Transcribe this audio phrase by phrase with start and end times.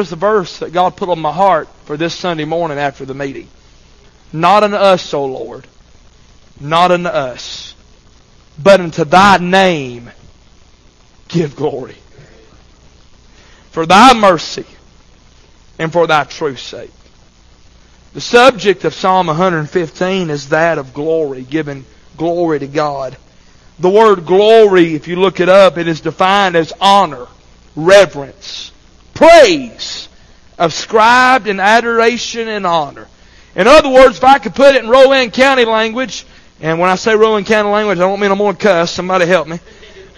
[0.00, 3.12] here's the verse that God put on my heart for this Sunday morning after the
[3.12, 3.48] meeting.
[4.32, 5.66] Not unto us, O Lord,
[6.58, 7.74] not unto us,
[8.58, 10.10] but unto thy name
[11.28, 11.96] give glory.
[13.72, 14.64] For thy mercy
[15.78, 16.92] and for thy truth's sake.
[18.14, 21.84] The subject of Psalm 115 is that of glory, giving
[22.16, 23.18] glory to God.
[23.78, 27.26] The word glory, if you look it up, it is defined as honor,
[27.76, 28.72] reverence,
[29.20, 30.08] praise,
[30.58, 33.06] ascribed in adoration and honor.
[33.54, 36.24] In other words, if I could put it in Rowan County language,
[36.60, 38.90] and when I say Rowan County language, I don't mean I'm going to cuss.
[38.90, 39.58] Somebody help me.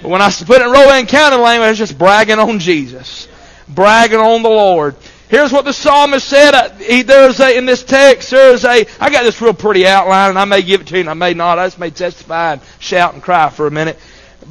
[0.03, 3.27] But when I put it in Rowan County language, it's just bragging on Jesus,
[3.69, 4.95] bragging on the Lord.
[5.29, 6.53] Here's what the psalmist said.
[7.05, 10.45] There's a, in this text, there's a, I got this real pretty outline and I
[10.45, 11.59] may give it to you and I may not.
[11.59, 13.99] I just may testify and shout and cry for a minute.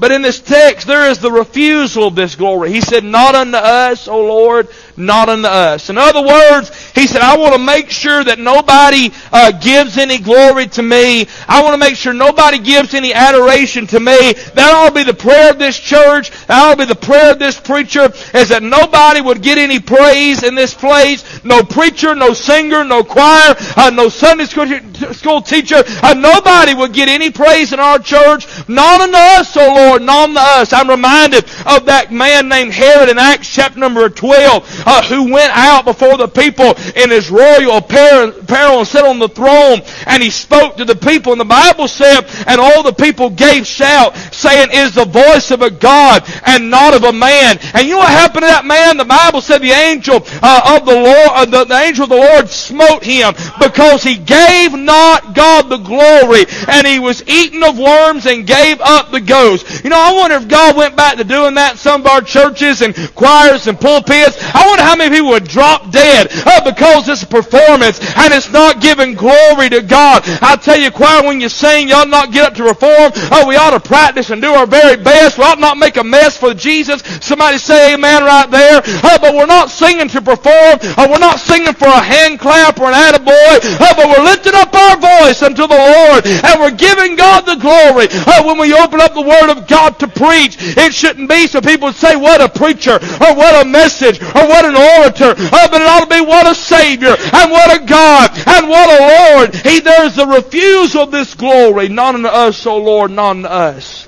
[0.01, 2.71] But in this text, there is the refusal of this glory.
[2.71, 4.67] He said, Not unto us, O Lord,
[4.98, 5.90] not unto us.
[5.90, 10.17] In other words, he said, I want to make sure that nobody uh, gives any
[10.17, 11.28] glory to me.
[11.48, 14.33] I want to make sure nobody gives any adoration to me.
[14.53, 16.31] That'll be the prayer of this church.
[16.48, 20.56] That'll be the prayer of this preacher, is that nobody would get any praise in
[20.56, 21.44] this place.
[21.44, 25.83] No preacher, no singer, no choir, uh, no Sunday school teacher.
[26.03, 28.48] Uh, nobody would get any praise in our church.
[28.67, 30.73] Not unto us, O Lord, not unto us.
[30.73, 35.51] I'm reminded of that man named Herod in Acts chapter number 12 uh, who went
[35.55, 40.29] out before the people in his royal apparel and sat on the throne and he
[40.29, 41.31] spoke to the people.
[41.31, 45.61] And the Bible said, and all the people gave shout, saying, is the voice of
[45.61, 47.57] a God and not of a man.
[47.73, 48.97] And you know what happened to that man?
[48.97, 52.15] The Bible said the angel uh, of the Lord, uh, the, the angel of the
[52.15, 57.77] Lord smote him because he gave not God the glory and he was eaten of
[57.77, 59.83] worms and gave up the ghost.
[59.83, 62.21] You know, I wonder if God went back to doing that in some of our
[62.21, 64.37] churches and choirs and pulpits.
[64.53, 68.50] I wonder how many people would drop dead uh, because it's a performance and it's
[68.52, 70.23] not giving glory to God.
[70.41, 73.11] I tell you, choir, when you sing, y'all not get up to reform.
[73.36, 75.37] Oh, we ought to practice and do our very best.
[75.37, 77.02] We ought not make a mess for Jesus.
[77.20, 78.82] Somebody say amen right there.
[78.86, 80.80] Uh, but we're not singing to perform.
[80.82, 83.59] Uh, we're not singing for a hand clap or an attaboy.
[83.76, 87.59] Uh, but we're lifting up our voice unto the Lord and we're giving God the
[87.59, 88.08] glory.
[88.09, 91.59] Uh, when we open up the Word of God to preach, it shouldn't be so
[91.59, 95.73] people would say, what a preacher or what a message or what an orator, but
[95.73, 99.55] it ought to be what a Savior and what a God and what a Lord.
[99.55, 104.08] He, there's the refusal of this glory, not unto us, O Lord, not unto us.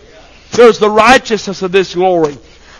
[0.51, 2.37] There's the righteousness of this glory.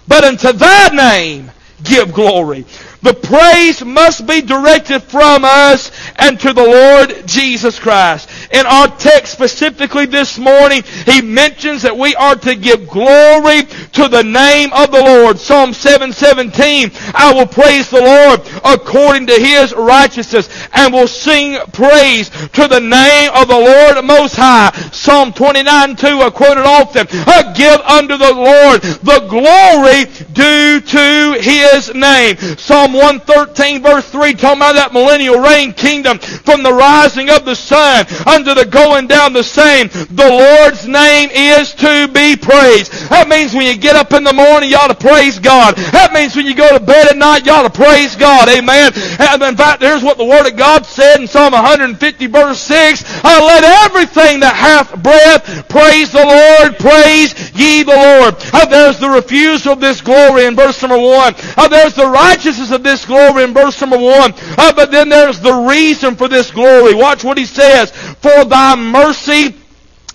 [0.07, 1.51] But unto thy name
[1.83, 2.65] give glory.
[3.01, 8.29] The praise must be directed from us and to the Lord Jesus Christ.
[8.51, 14.07] In our text specifically this morning, he mentions that we are to give glory to
[14.07, 15.39] the name of the Lord.
[15.39, 22.29] Psalm 717, I will praise the Lord according to his righteousness and will sing praise
[22.29, 24.71] to the name of the Lord Most High.
[24.91, 27.07] Psalm 29, 2, I quote it often.
[27.11, 32.37] I give unto the Lord the glory due to his name.
[32.57, 37.55] Psalm 113 verse 3 talking about that millennial reign kingdom from the rising of the
[37.55, 39.87] sun unto the going down the same.
[39.87, 42.91] The Lord's name is to be praised.
[43.09, 45.75] That means when you get up in the morning, you ought to praise God.
[45.93, 48.49] That means when you go to bed at night, you ought to praise God.
[48.49, 48.91] Amen.
[49.19, 53.03] And in fact, here's what the Word of God said in Psalm 150 verse 6.
[53.23, 56.79] I let everything that hath breath praise the Lord.
[56.79, 58.35] Praise ye the Lord.
[58.53, 61.35] Uh, there's the refusal of this glory in verse number 1.
[61.57, 64.33] Uh, there's the righteousness of this glory in verse number one.
[64.57, 66.93] Uh, but then there's the reason for this glory.
[66.93, 67.91] Watch what he says.
[68.23, 69.53] For thy mercy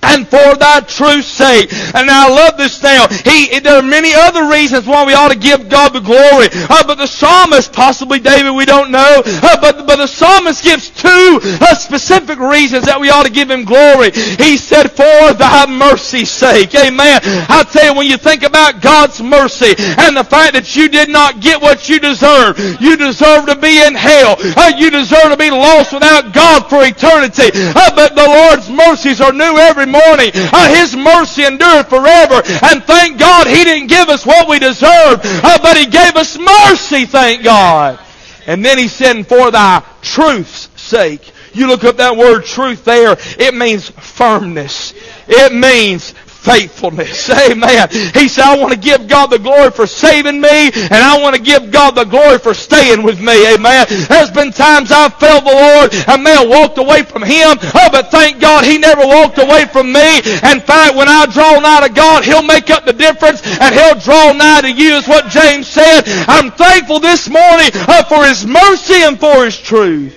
[0.03, 1.73] and for thy truth's sake.
[1.95, 3.09] And I love this now.
[3.09, 6.49] He, there are many other reasons why we ought to give God the glory.
[6.53, 9.23] Uh, but the psalmist, possibly David, we don't know.
[9.27, 13.51] Uh, but, but the psalmist gives two uh, specific reasons that we ought to give
[13.51, 14.13] him glory.
[14.13, 16.75] He said, for thy mercy's sake.
[16.75, 17.21] Amen.
[17.25, 21.09] I tell you, when you think about God's mercy and the fact that you did
[21.09, 24.37] not get what you deserve, you deserve to be in hell.
[24.39, 27.51] Uh, you deserve to be lost without God for eternity.
[27.55, 30.31] Uh, but the Lord's mercies are new every morning.
[30.35, 32.43] Uh, His mercy endureth forever.
[32.63, 36.39] And thank God He didn't give us what we deserved, uh, but He gave us
[36.39, 37.99] mercy, thank God.
[38.47, 41.33] And then He said, for thy truth's sake.
[41.53, 44.95] You look up that word truth there, it means firmness.
[45.27, 47.31] It means faithfulness.
[47.31, 47.89] Amen.
[47.91, 51.35] He said, I want to give God the glory for saving me, and I want
[51.35, 53.55] to give God the glory for staying with me.
[53.55, 53.87] Amen.
[54.09, 57.89] There's been times I've failed the Lord and may have walked away from Him, oh,
[57.91, 60.19] but thank God He never walked away from me.
[60.19, 63.99] In fact, when I draw nigh to God, He'll make up the difference, and He'll
[63.99, 66.03] draw nigh to you, is what James said.
[66.29, 70.15] I'm thankful this morning uh, for His mercy and for His truth.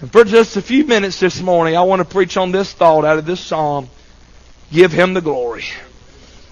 [0.00, 3.04] And for just a few minutes this morning, I want to preach on this thought
[3.04, 3.88] out of this psalm.
[4.72, 5.64] Give him the glory.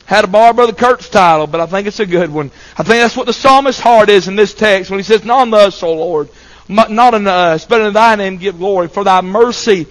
[0.06, 2.50] Had to borrow Brother Kurt's title, but I think it's a good one.
[2.76, 5.42] I think that's what the psalmist's heart is in this text when he says, Not
[5.42, 6.28] unto us, O Lord,
[6.68, 9.86] not unto us, but in thy name give glory, for thy mercy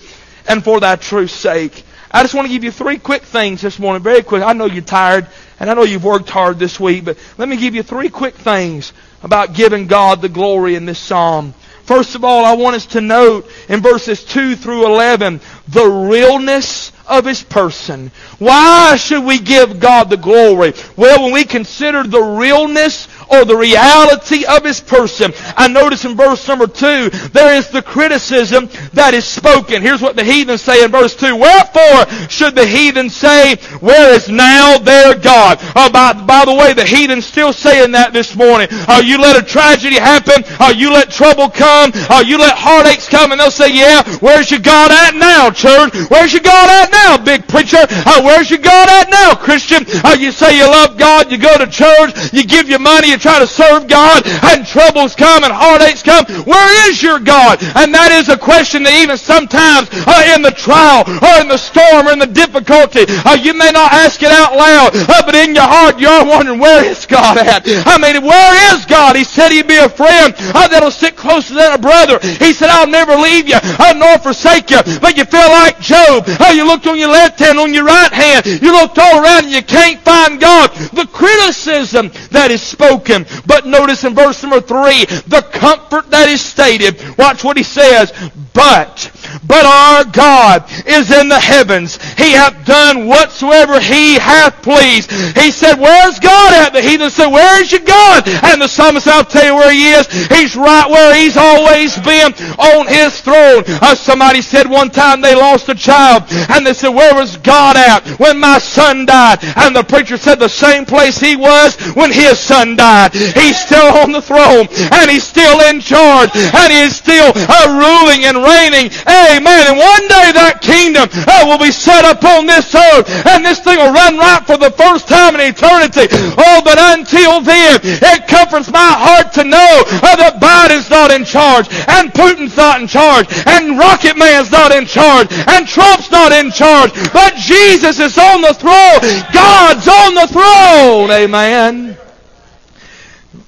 [0.47, 1.83] and for thy truth's sake.
[2.11, 4.43] I just want to give you three quick things this morning, very quick.
[4.43, 5.27] I know you're tired,
[5.59, 8.35] and I know you've worked hard this week, but let me give you three quick
[8.35, 8.93] things
[9.23, 11.55] about giving God the glory in this psalm.
[11.85, 16.91] First of all, I want us to note in verses 2 through 11 the realness
[17.07, 18.11] of His person.
[18.39, 20.73] Why should we give God the glory?
[20.95, 26.15] Well, when we consider the realness or the reality of His person, I notice in
[26.15, 29.81] verse number 2, there is the criticism that is spoken.
[29.81, 31.35] Here's what the heathens say in verse 2.
[31.35, 35.57] Wherefore should the heathen say, where is now their God?
[35.75, 38.67] Oh, by, by the way, the heathen still saying that this morning.
[38.87, 40.43] Oh, you let a tragedy happen.
[40.59, 41.91] Oh, you let trouble come.
[42.09, 43.31] Oh, you let heartaches come.
[43.31, 45.93] And they'll say, yeah, where's your God at now, church?
[46.09, 47.81] Where's your God at now, big preacher?
[47.81, 49.83] Uh, where's your God at now, Christian?
[50.05, 53.17] Uh, you say you love God, you go to church, you give your money, you
[53.17, 54.21] try to serve God,
[54.53, 56.25] and troubles come and heartaches come.
[56.45, 57.57] Where is your God?
[57.75, 61.57] And that is a question that even sometimes uh, in the trial or in the
[61.57, 65.35] storm or in the difficulty, uh, you may not ask it out loud, uh, but
[65.35, 67.65] in your heart you are wondering, where is God at?
[67.65, 69.15] I mean, where is God?
[69.15, 72.19] He said he'd be a friend uh, that'll sit closer than a brother.
[72.21, 74.81] He said, I'll never leave you uh, nor forsake you.
[75.01, 76.23] But you feel like Job.
[76.27, 78.45] Uh, you on your left hand, on your right hand.
[78.45, 80.71] You looked all around and you can't find God.
[80.93, 83.25] The criticism that is spoken.
[83.45, 87.01] But notice in verse number three, the comfort that is stated.
[87.17, 88.11] Watch what he says.
[88.53, 89.11] But,
[89.47, 91.97] but our God is in the heavens.
[92.13, 95.11] He hath done whatsoever he hath pleased.
[95.35, 96.73] He said, where's God at?
[96.73, 98.27] The heathen said, where is your God?
[98.27, 100.07] And the psalmist I'll tell you where he is.
[100.27, 103.63] He's right where he's always been on his throne.
[103.81, 107.77] Uh, somebody said one time they lost a child and they said, where was God
[107.77, 109.39] at when my son died?
[109.57, 113.13] And the preacher said the same place he was when his son died.
[113.13, 118.25] He's still on the throne and he's still in charge and he's still uh, ruling
[118.25, 118.91] and reigning.
[119.05, 119.63] Amen.
[119.69, 123.59] And one day that kingdom uh, will be set up on this earth and this
[123.59, 126.07] thing will run right for the first time in eternity.
[126.37, 131.25] Oh, but until then, it comforts my heart to know uh, that Biden's not in
[131.25, 136.31] charge and Putin's not in charge and Rocket Man's not in charge and Trump's not
[136.31, 139.23] in charge, but Jesus is on the throne.
[139.33, 141.11] God's on the throne.
[141.11, 141.97] Amen.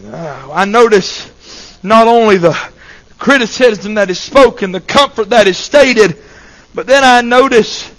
[0.05, 2.57] Uh, I notice not only the
[3.17, 6.17] criticism that is spoken, the comfort that is stated,
[6.73, 7.89] but then I notice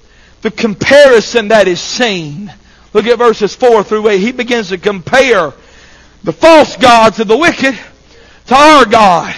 [0.43, 2.53] the comparison that is seen.
[2.93, 4.19] Look at verses 4 through 8.
[4.19, 5.55] He begins to compare
[6.25, 7.79] the false gods of the wicked
[8.47, 9.35] to our God.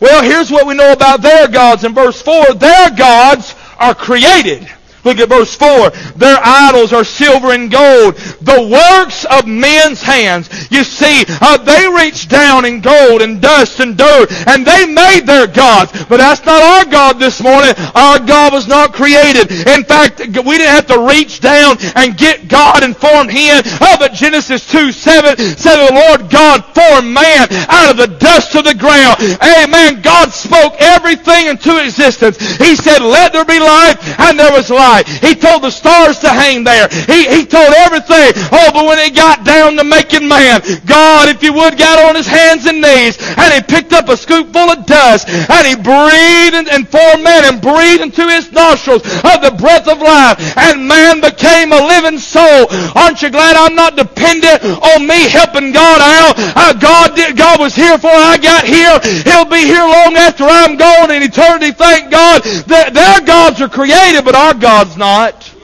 [0.00, 2.54] Well, here's what we know about their gods in verse 4.
[2.54, 4.68] Their gods are created.
[5.04, 5.90] Look at verse 4.
[6.16, 10.48] Their idols are silver and gold, the works of men's hands.
[10.70, 15.26] You see, uh, they reached down in gold and dust and dirt, and they made
[15.26, 15.92] their gods.
[16.04, 17.72] But that's not our God this morning.
[17.94, 19.50] Our God was not created.
[19.50, 23.62] In fact, we didn't have to reach down and get God and form Him.
[23.80, 28.54] Oh, but Genesis 2, 7 said the Lord God formed man out of the dust
[28.54, 29.16] of the ground.
[29.40, 30.02] Amen.
[30.02, 32.36] God spoke everything into existence.
[32.58, 34.89] He said, let there be light, and there was light.
[35.20, 36.88] He told the stars to hang there.
[37.06, 38.32] He, he told everything.
[38.52, 42.14] Oh, but when it got down to making man, God, if you would, got on
[42.16, 45.76] his hands and knees and he picked up a scoop full of dust and he
[45.76, 50.38] breathed and, and formed man and breathed into his nostrils of the breath of life
[50.56, 52.66] and man became a living soul.
[52.96, 56.34] Aren't you glad I'm not dependent on me helping God out?
[56.56, 58.96] Uh, God did, God was here before I got here.
[59.24, 61.72] He'll be here long after I'm gone in eternity.
[61.72, 65.54] Thank God that their gods are created, but our God God's not.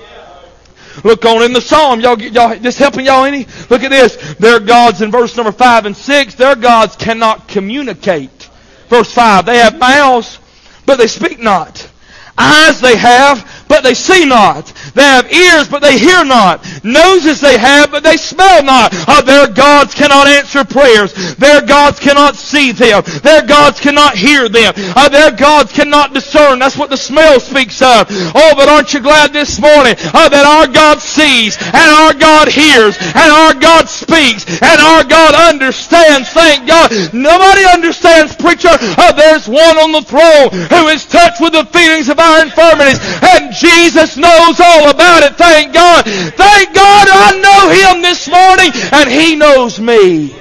[1.02, 2.00] Look on in the psalm.
[2.00, 3.46] Y'all, y'all, this helping y'all any?
[3.70, 4.34] Look at this.
[4.34, 8.50] Their gods in verse number 5 and 6, their gods cannot communicate.
[8.88, 10.38] Verse 5, they have mouths,
[10.84, 11.88] but they speak not.
[12.36, 14.72] Eyes they have, but they see not.
[14.94, 16.64] They have ears, but they hear not.
[16.84, 18.90] Noses they have, but they smell not.
[19.08, 21.12] Uh, their gods cannot answer prayers.
[21.36, 23.02] Their gods cannot see them.
[23.22, 24.72] Their gods cannot hear them.
[24.76, 26.58] Uh, their gods cannot discern.
[26.58, 28.06] That's what the smell speaks of.
[28.10, 32.48] Oh, but aren't you glad this morning uh, that our God sees and our God
[32.48, 36.30] hears and our God speaks and our God understands?
[36.30, 36.92] Thank God.
[37.12, 38.70] Nobody understands, preacher.
[38.70, 43.00] Uh, there's one on the throne who is touched with the feelings of our infirmities
[43.22, 45.36] and Jesus knows all about it.
[45.36, 46.04] Thank God.
[46.04, 50.34] Thank God I know Him this morning and He knows me.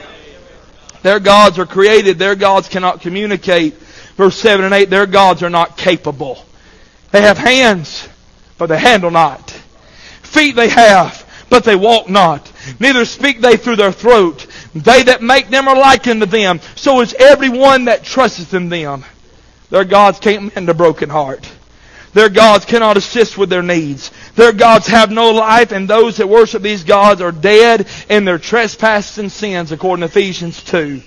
[1.02, 2.18] Their gods are created.
[2.18, 3.76] Their gods cannot communicate.
[4.16, 6.44] Verse 7 and 8, their gods are not capable.
[7.12, 8.08] They have hands,
[8.58, 9.52] but they handle not.
[10.24, 12.52] Feet they have, but they walk not.
[12.80, 14.48] Neither speak they through their throat.
[14.74, 16.60] They that make them are like unto them.
[16.76, 19.06] So is everyone that trusteth in them.
[19.70, 21.50] Their gods can't mend a broken heart.
[22.16, 24.10] Their gods cannot assist with their needs.
[24.36, 28.40] Their gods have no life, and those that worship these gods are dead in their
[28.40, 31.02] trespasses and sins, according to Ephesians 2.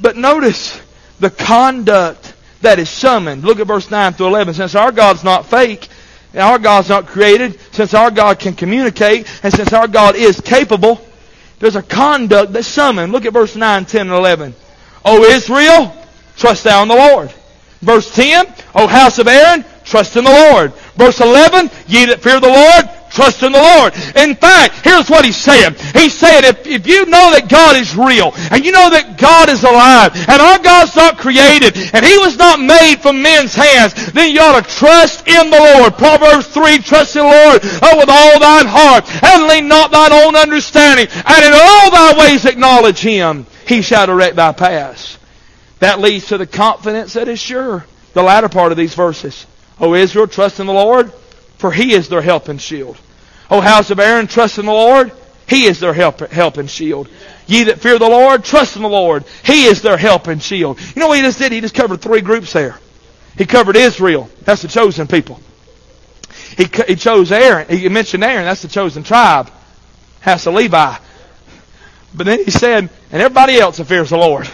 [0.00, 0.80] But notice
[1.20, 3.44] the conduct that is summoned.
[3.44, 4.54] Look at verse 9 through 11.
[4.54, 5.88] Since our God's not fake,
[6.32, 10.40] and our God's not created, since our God can communicate, and since our God is
[10.40, 11.06] capable,
[11.58, 13.12] there's a conduct that's summoned.
[13.12, 14.54] Look at verse 9, 10, and 11.
[15.04, 15.94] O Israel,
[16.34, 17.30] trust thou in the Lord.
[17.86, 20.74] Verse 10, O house of Aaron, trust in the Lord.
[20.98, 23.94] Verse 11, ye that fear the Lord, trust in the Lord.
[24.18, 25.78] In fact, here's what he's saying.
[25.94, 29.46] He's saying if, if you know that God is real, and you know that God
[29.48, 33.94] is alive, and our God's not created, and He was not made from men's hands,
[34.10, 35.94] then you ought to trust in the Lord.
[35.94, 40.10] Proverbs 3, trust in the Lord oh, with all thine heart, and lean not thine
[40.10, 43.46] own understanding, and in all thy ways acknowledge Him.
[43.62, 45.22] He shall direct thy paths.
[45.80, 47.84] That leads to the confidence that is sure.
[48.14, 49.46] The latter part of these verses.
[49.78, 51.12] O Israel, trust in the Lord,
[51.58, 52.96] for He is their help and shield.
[53.50, 55.12] O house of Aaron, trust in the Lord,
[55.48, 57.08] He is their help, help and shield.
[57.46, 59.24] Ye that fear the Lord, trust in the Lord.
[59.44, 60.80] He is their help and shield.
[60.80, 61.52] You know what He just did?
[61.52, 62.78] He just covered three groups there.
[63.36, 64.30] He covered Israel.
[64.42, 65.40] That's the chosen people.
[66.56, 67.68] He, he chose Aaron.
[67.68, 68.46] He mentioned Aaron.
[68.46, 69.50] That's the chosen tribe.
[70.20, 70.96] House of Levi.
[72.14, 74.48] But then he said, and everybody else that fears the Lord.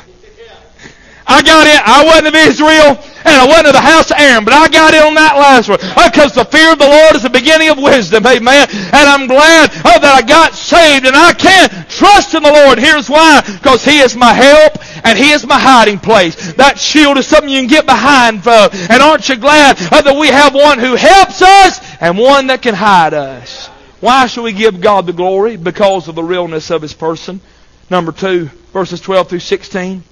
[1.27, 1.79] I got it.
[1.79, 4.95] I wasn't of Israel, and I wasn't of the house of Aaron, but I got
[4.95, 5.79] it on that last one.
[5.79, 8.27] Because the fear of the Lord is the beginning of wisdom.
[8.27, 8.67] Amen.
[8.71, 12.79] And I'm glad oh, that I got saved, and I can trust in the Lord.
[12.79, 13.41] Here's why.
[13.41, 16.55] Because He is my help, and He is my hiding place.
[16.55, 18.75] That shield is something you can get behind, folks.
[18.91, 22.63] And aren't you glad oh, that we have one who helps us and one that
[22.63, 23.69] can hide us?
[24.01, 25.57] Why should we give God the glory?
[25.57, 27.41] Because of the realness of His person.
[27.89, 30.03] Number two, verses 12 through 16.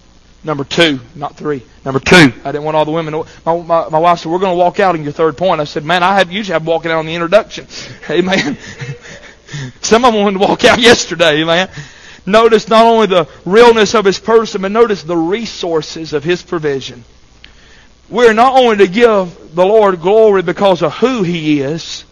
[0.43, 1.63] Number two, not three.
[1.85, 2.33] Number two.
[2.45, 3.13] I didn't want all the women.
[3.13, 5.61] To, my, my, my wife said, "We're going to walk out in your third point."
[5.61, 7.67] I said, "Man, I had usually have walking out on the introduction."
[8.11, 8.57] Amen.
[9.83, 11.69] Some of them wanted to walk out yesterday, man.
[12.25, 17.05] Notice not only the realness of his person, but notice the resources of his provision.
[18.09, 22.05] We're not only to give the Lord glory because of who he is,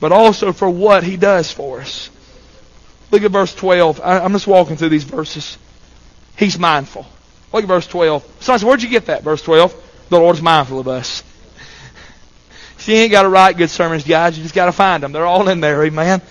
[0.00, 2.10] but also for what he does for us.
[3.10, 4.00] Look at verse 12.
[4.02, 5.58] I'm just walking through these verses.
[6.36, 7.06] He's mindful.
[7.52, 8.22] Look at verse 12.
[8.40, 9.22] Somebody said, where'd you get that?
[9.22, 10.08] Verse 12.
[10.08, 11.22] The Lord's mindful of us.
[12.78, 14.36] See, you ain't got to write good sermons, guys.
[14.36, 15.12] You just got to find them.
[15.12, 16.22] They're all in there, amen.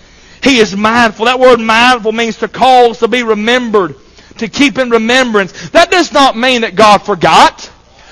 [0.43, 1.25] He is mindful.
[1.25, 3.95] That word mindful means to cause to be remembered,
[4.37, 5.69] to keep in remembrance.
[5.71, 7.71] That does not mean that God forgot.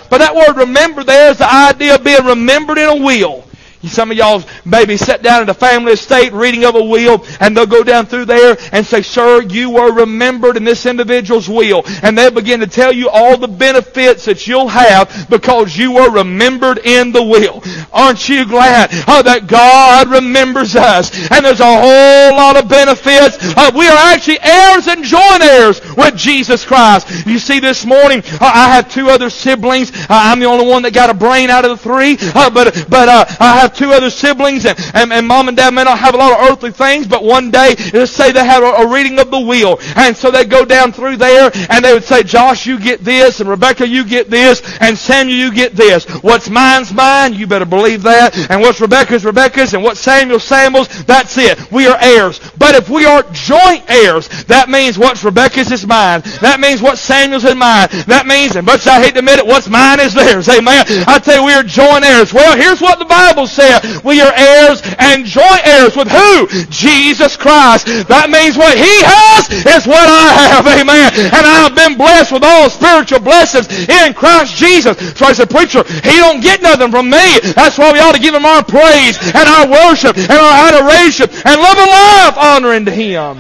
[0.10, 3.46] But that word remember there is the idea of being remembered in a will.
[3.84, 7.56] Some of y'all maybe sat down at a family estate reading of a will and
[7.56, 11.84] they'll go down through there and say, sir, you were remembered in this individual's will.
[12.02, 16.10] And they'll begin to tell you all the benefits that you'll have because you were
[16.10, 17.62] remembered in the will.
[17.92, 21.32] Aren't you glad oh, that God remembers us?
[21.32, 23.38] And there's a whole lot of benefits.
[23.56, 27.26] Uh, we are actually heirs and joint heirs with Jesus Christ.
[27.26, 29.92] You see this morning, uh, I have two other siblings.
[29.92, 32.18] Uh, I'm the only one that got a brain out of the three.
[32.34, 35.74] Uh, but but uh, I have two other siblings, and, and, and, mom and dad
[35.74, 38.64] may not have a lot of earthly things, but one day, let's say they have
[38.64, 41.94] a, a reading of the will, and so they go down through there, and they
[41.94, 45.74] would say, Josh, you get this, and Rebecca, you get this, and Samuel, you get
[45.74, 46.06] this.
[46.22, 51.04] What's mine's mine, you better believe that, and what's Rebecca's, Rebecca's, and what's Samuel's, Samuel's,
[51.06, 51.72] that's it.
[51.72, 52.40] We are heirs.
[52.58, 56.22] But if we are joint heirs, that means what's Rebecca's is mine.
[56.42, 57.88] That means what Samuel's is mine.
[58.08, 60.48] That means, and much I hate to admit it, what's mine is theirs.
[60.50, 60.86] Amen.
[61.08, 62.34] I tell you, we are joint heirs.
[62.34, 66.48] Well, here's what the Bible says said, we are heirs and joint heirs with who?
[66.68, 67.88] Jesus Christ.
[68.08, 70.68] That means what He has is what I have.
[70.68, 71.10] Amen.
[71.32, 74.98] And I have been blessed with all spiritual blessings in Christ Jesus.
[75.18, 77.40] So I said, preacher, He don't get nothing from me.
[77.56, 81.30] That's why we ought to give Him our praise and our worship and our adoration
[81.30, 83.40] and love and life honoring to Him.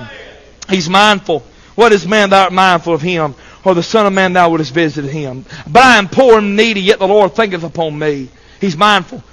[0.70, 1.44] He's mindful.
[1.75, 3.36] What is man thou art mindful of him?
[3.65, 5.46] Or the Son of Man thou wouldest visit him.
[5.70, 8.30] But I am poor and needy, yet the Lord thinketh upon me.
[8.60, 9.24] He's mindful.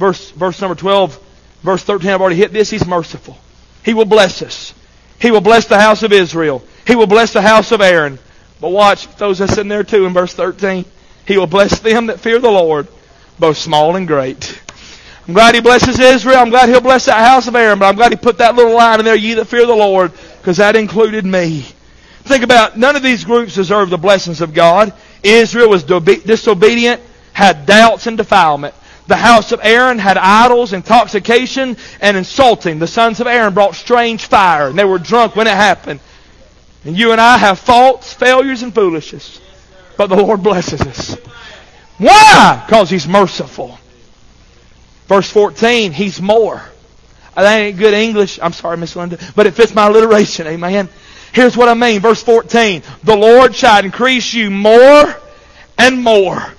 [0.00, 1.20] Verse, verse number 12,
[1.62, 2.70] verse 13, I've already hit this.
[2.70, 3.36] He's merciful.
[3.84, 4.72] He will bless us.
[5.20, 6.64] He will bless the house of Israel.
[6.86, 8.18] He will bless the house of Aaron.
[8.62, 10.86] But watch, those that's in there too in verse 13.
[11.26, 12.88] He will bless them that fear the Lord,
[13.38, 14.58] both small and great.
[15.28, 16.38] I'm glad he blesses Israel.
[16.38, 17.78] I'm glad he'll bless that house of Aaron.
[17.78, 20.12] But I'm glad he put that little line in there, ye that fear the Lord,
[20.38, 21.60] because that included me.
[22.22, 24.94] Think about none of these groups deserve the blessings of God.
[25.22, 27.02] Israel was disobedient,
[27.34, 28.74] had doubts and defilement.
[29.10, 32.78] The house of Aaron had idols, intoxication, and insulting.
[32.78, 35.98] The sons of Aaron brought strange fire, and they were drunk when it happened.
[36.84, 39.40] And you and I have faults, failures, and foolishness.
[39.96, 41.16] But the Lord blesses us.
[41.98, 42.62] Why?
[42.64, 43.80] Because He's merciful.
[45.08, 46.62] Verse 14, He's more.
[47.34, 48.38] That ain't good English.
[48.40, 50.46] I'm sorry, Miss Linda, but it fits my alliteration.
[50.46, 50.88] Amen.
[51.32, 52.00] Here's what I mean.
[52.00, 52.84] Verse 14.
[53.02, 55.16] The Lord shall increase you more
[55.76, 56.54] and more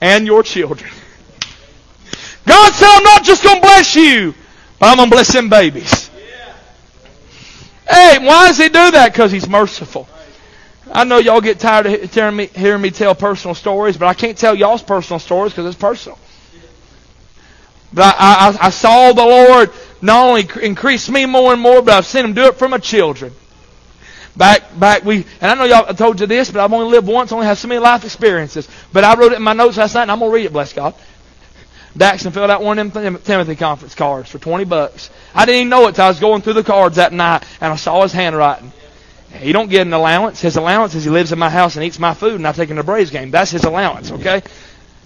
[0.00, 0.88] and your children.
[2.50, 4.34] God said, I'm not just going to bless you,
[4.80, 6.10] but I'm going to bless them babies.
[7.88, 9.12] Hey, why does He do that?
[9.12, 10.08] Because He's merciful.
[10.90, 14.14] I know y'all get tired of hearing me, hearing me tell personal stories, but I
[14.14, 16.18] can't tell y'all's personal stories because it's personal.
[17.92, 19.70] But I, I, I saw the Lord
[20.02, 22.78] not only increase me more and more, but I've seen Him do it for my
[22.78, 23.32] children.
[24.36, 27.06] Back, back, we, and I know y'all I told you this, but I've only lived
[27.06, 28.68] once, only have so many life experiences.
[28.92, 30.52] But I wrote it in my notes last night, and I'm going to read it,
[30.52, 30.94] bless God.
[31.96, 35.10] Daxon filled out one of them Timothy conference cards for 20 bucks.
[35.34, 37.72] I didn't even know it till I was going through the cards that night, and
[37.72, 38.72] I saw his handwriting.
[39.32, 40.40] He don't get an allowance.
[40.40, 42.68] His allowance is he lives in my house and eats my food, and I take
[42.68, 43.30] him to Braves game.
[43.30, 44.42] That's his allowance, okay?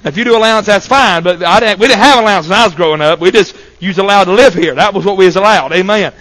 [0.04, 2.64] If you do allowance, that's fine, but I didn't, we didn't have allowance when I
[2.66, 3.20] was growing up.
[3.20, 4.74] We just used allowed to live here.
[4.74, 5.72] That was what we was allowed.
[5.72, 6.12] Amen.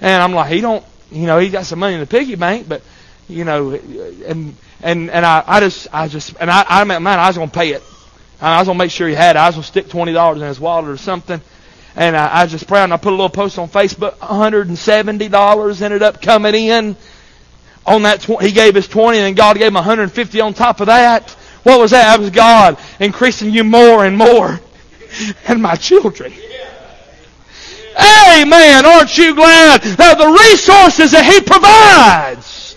[0.00, 2.68] And I'm like, he don't, you know, he got some money in the piggy bank,
[2.68, 2.82] but
[3.28, 7.18] you know, and and and I, I just I just and I I meant man,
[7.18, 7.82] I was gonna pay it.
[8.40, 9.38] I was gonna make sure he had it.
[9.38, 11.40] I was gonna stick twenty dollars in his wallet or something.
[11.96, 12.84] And I, I just proud.
[12.84, 14.20] And I put a little post on Facebook.
[14.20, 16.96] One hundred and seventy dollars ended up coming in
[17.86, 18.20] on that.
[18.22, 20.80] Tw- he gave us twenty, and God gave him one hundred and fifty on top
[20.80, 21.30] of that.
[21.62, 22.16] What was that?
[22.16, 24.60] That was God increasing you more and more,
[25.48, 26.32] and my children.
[27.96, 28.84] Amen.
[28.84, 32.76] Aren't you glad that the resources that He provides,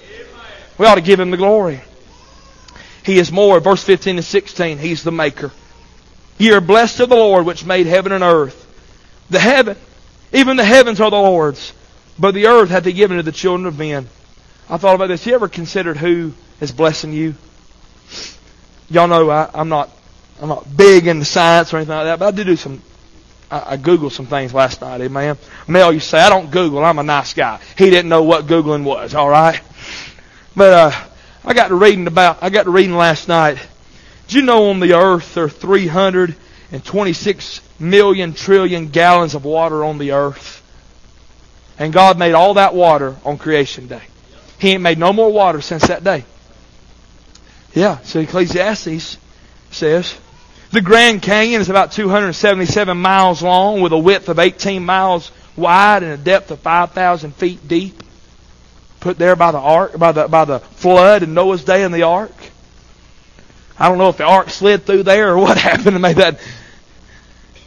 [0.77, 1.81] we ought to give Him the glory.
[3.07, 3.61] He is more.
[3.61, 5.51] Verse 15 and 16, He's the maker.
[6.37, 8.65] Ye are blessed of the Lord which made heaven and earth.
[9.29, 9.77] The heaven,
[10.33, 11.71] even the heavens are the Lord's,
[12.19, 14.07] but the earth hath He given to the children of men.
[14.69, 15.25] I thought about this.
[15.25, 17.35] You ever considered who is blessing you?
[18.89, 19.89] Y'all know I, I'm not
[20.41, 22.81] I'm not big into science or anything like that, but I do do some
[23.49, 25.37] I, I Googled some things last night, amen.
[25.65, 27.61] Mel, you say, I don't Google, I'm a nice guy.
[27.77, 29.61] He didn't know what Googling was, alright?
[30.57, 31.03] But, uh,
[31.45, 33.59] I got to reading about, I got to reading last night.
[34.27, 39.97] Did you know on the earth there are 326 million trillion gallons of water on
[39.97, 40.63] the earth?
[41.79, 44.01] And God made all that water on creation day.
[44.59, 46.25] He ain't made no more water since that day.
[47.73, 49.17] Yeah, so Ecclesiastes
[49.69, 50.17] says,
[50.71, 56.03] the Grand Canyon is about 277 miles long with a width of 18 miles wide
[56.03, 58.03] and a depth of 5,000 feet deep.
[59.07, 62.03] Put there by the ark, by the, by the flood in Noah's day in the
[62.03, 62.33] ark.
[63.79, 66.41] I don't know if the ark slid through there or what happened to make that.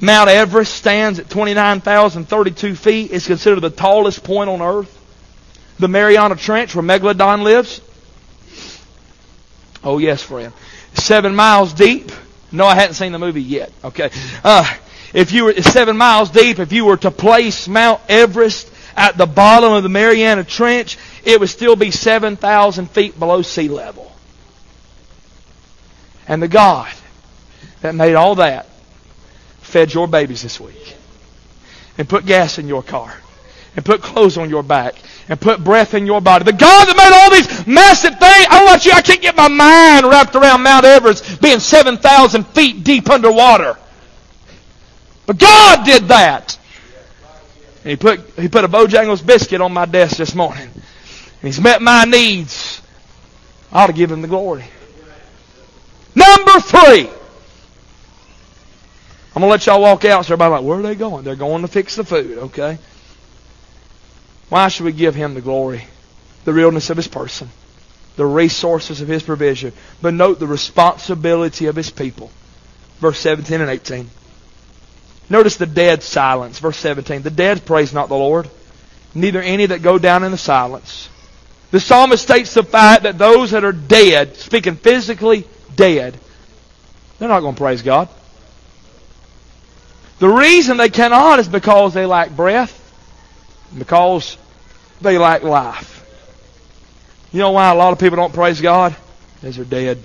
[0.03, 3.11] Mount Everest stands at 29,032 feet.
[3.11, 4.95] It's considered the tallest point on earth.
[5.79, 7.81] The Mariana Trench where Megalodon lives.
[9.83, 10.53] Oh yes, friend.
[10.93, 12.13] Seven miles deep.
[12.53, 13.73] No, I hadn't seen the movie yet.
[13.83, 14.11] Okay.
[14.45, 14.71] Uh,
[15.15, 19.25] if you were seven miles deep, if you were to place Mount Everest at the
[19.25, 24.11] bottom of the Mariana Trench, it would still be 7,000 feet below sea level.
[26.27, 26.93] And the God
[27.83, 28.67] that made all that
[29.61, 30.97] fed your babies this week
[31.99, 33.15] and put gas in your car
[33.77, 34.95] and put clothes on your back
[35.29, 36.45] and put breath in your body.
[36.45, 39.49] The God that made all these massive things, I want you, I can't get my
[39.49, 43.77] mind wrapped around Mount Everest being 7,000 feet deep underwater.
[45.27, 46.59] But God did that.
[47.85, 50.69] And he put, he put a Bojangles biscuit on my desk this morning.
[51.43, 52.83] And he's met my needs.
[53.73, 54.65] I ought to give him the glory.
[56.15, 57.09] Number three.
[59.35, 60.27] I'm going to let y'all walk out.
[60.27, 61.25] So everybody's like, where are they going?
[61.25, 62.79] They're going to fix the food, okay?
[64.49, 65.85] Why should we give him the glory?
[66.45, 67.49] The realness of his person,
[68.17, 69.73] the resources of his provision.
[70.03, 72.31] But note the responsibility of his people.
[72.99, 74.11] Verse 17 and 18.
[75.31, 76.59] Notice the dead silence.
[76.59, 77.23] Verse 17.
[77.23, 78.51] The dead praise not the Lord,
[79.15, 81.09] neither any that go down in the silence.
[81.71, 86.19] The psalmist states the fact that those that are dead, speaking physically dead,
[87.19, 88.09] they're not going to praise God.
[90.19, 92.77] The reason they cannot is because they lack breath,
[93.77, 94.37] because
[95.01, 95.97] they lack life.
[97.33, 98.97] You know why a lot of people don't praise God?
[99.37, 100.03] Because they're dead.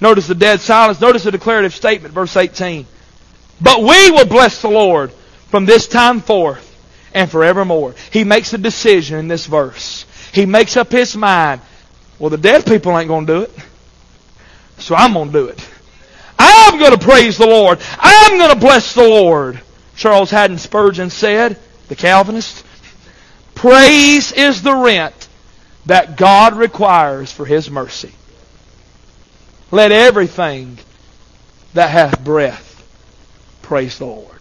[0.00, 1.00] Notice the dead silence.
[1.00, 2.86] Notice the declarative statement, verse 18.
[3.60, 5.12] But we will bless the Lord
[5.50, 6.67] from this time forth
[7.14, 7.94] and forevermore.
[8.12, 10.04] He makes a decision in this verse.
[10.32, 11.60] He makes up his mind.
[12.18, 13.52] Well, the dead people ain't going to do it.
[14.78, 15.68] So I'm going to do it.
[16.38, 17.80] I'm going to praise the Lord.
[17.98, 19.60] I'm going to bless the Lord.
[19.96, 22.64] Charles Haddon Spurgeon said, the Calvinist,
[23.54, 25.28] praise is the rent
[25.86, 28.12] that God requires for His mercy.
[29.70, 30.78] Let everything
[31.74, 32.66] that hath breath
[33.62, 34.37] praise the Lord.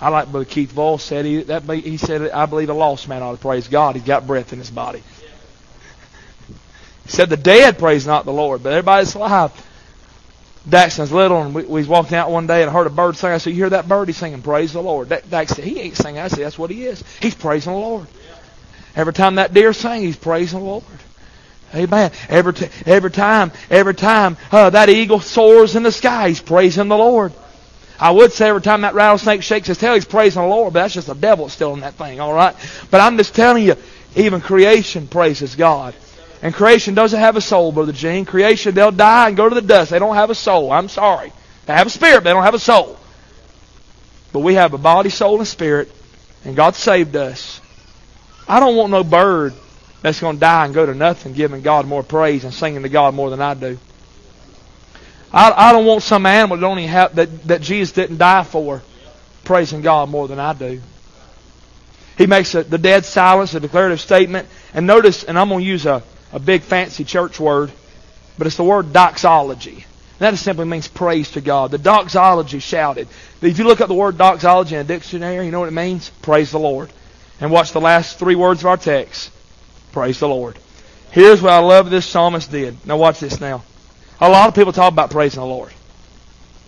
[0.00, 3.22] I like Brother Keith Voss said he that he said I believe a lost man
[3.22, 3.96] ought to praise God.
[3.96, 5.02] He's got breath in his body.
[7.04, 9.52] He said the dead praise not the Lord, but everybody's alive.
[10.68, 13.30] Daxton's little, and we, we was walking out one day and heard a bird sing.
[13.30, 14.08] I said, "You hear that bird?
[14.08, 16.84] He's singing praise the Lord." Dax said, "He ain't singing." I said, "That's what he
[16.86, 17.02] is.
[17.20, 18.06] He's praising the Lord."
[18.96, 20.84] Every time that deer sings, he's praising the Lord.
[21.74, 22.10] Amen.
[22.28, 26.88] Every t- every time, every time uh, that eagle soars in the sky, he's praising
[26.88, 27.32] the Lord.
[27.98, 30.80] I would say every time that rattlesnake shakes his tail, he's praising the Lord, but
[30.80, 32.54] that's just the devil still in that thing, all right?
[32.90, 33.76] But I'm just telling you,
[34.14, 35.94] even creation praises God.
[36.42, 38.24] And creation doesn't have a soul, Brother Gene.
[38.24, 39.90] Creation, they'll die and go to the dust.
[39.90, 40.70] They don't have a soul.
[40.70, 41.32] I'm sorry.
[41.64, 42.98] They have a spirit, but they don't have a soul.
[44.32, 45.90] But we have a body, soul, and spirit,
[46.44, 47.60] and God saved us.
[48.46, 49.54] I don't want no bird
[50.02, 52.88] that's going to die and go to nothing giving God more praise and singing to
[52.88, 53.78] God more than I do.
[55.32, 58.82] I, I don't want some animal that have that, that Jesus didn't die for
[59.44, 60.80] praising God more than I do.
[62.18, 64.48] He makes a, the dead silence a declarative statement.
[64.74, 67.70] And notice, and I'm going to use a, a big fancy church word,
[68.38, 69.84] but it's the word doxology.
[70.18, 71.70] That simply means praise to God.
[71.70, 73.08] The doxology shouted.
[73.42, 76.08] If you look up the word doxology in a dictionary, you know what it means?
[76.22, 76.90] Praise the Lord.
[77.38, 79.30] And watch the last three words of our text.
[79.92, 80.58] Praise the Lord.
[81.10, 82.86] Here's what I love this psalmist did.
[82.86, 83.62] Now watch this now.
[84.20, 85.72] A lot of people talk about praising the Lord.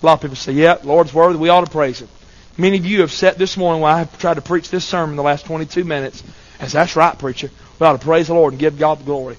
[0.03, 2.09] A lot of people say, yeah, Lord's word, we ought to praise Him.
[2.57, 5.17] Many of you have sat this morning while I have tried to preach this sermon
[5.17, 6.23] the last 22 minutes
[6.61, 7.51] and said, that's right, preacher.
[7.79, 9.37] We ought to praise the Lord and give God the glory.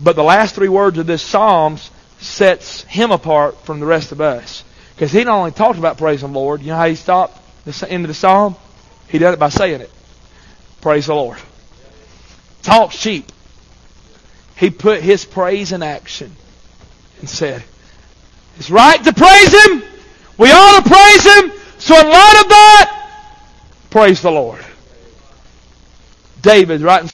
[0.00, 1.90] But the last three words of this Psalms
[2.20, 4.64] sets him apart from the rest of us.
[4.94, 7.90] Because he not only talked about praising the Lord, you know how he stopped the
[7.90, 8.54] end of the Psalm?
[9.08, 9.90] He did it by saying it.
[10.80, 11.38] Praise the Lord.
[12.62, 13.30] Talk cheap.
[14.56, 16.34] He put his praise in action
[17.20, 17.62] and said,
[18.56, 19.82] It's right to praise Him.
[20.36, 21.52] We ought to praise Him.
[21.78, 23.10] So in light of that,
[23.90, 24.64] praise the Lord.
[26.42, 27.04] David, right